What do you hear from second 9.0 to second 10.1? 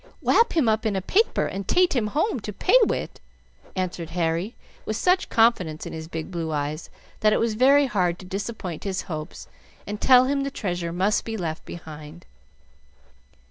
hopes and